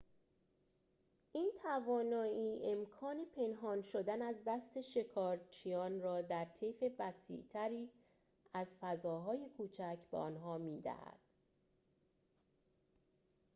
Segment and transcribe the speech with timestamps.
[1.31, 7.89] این توانایی امکان پنهان شدن از دست شکارچیان را در طیف وسیع‌تری
[8.53, 11.19] از فضاهای کوچک به آنها می‌دهد